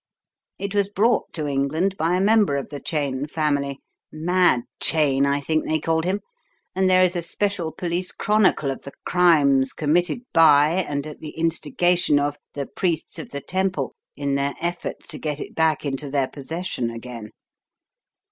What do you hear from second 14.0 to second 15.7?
in their efforts to get it